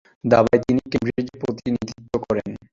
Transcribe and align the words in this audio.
দাবায় 0.23 0.61
তিনি 0.65 0.81
ক্যামব্রিজের 0.91 1.37
প্রতিনিধিত্ব 1.41 2.13
করেন। 2.25 2.49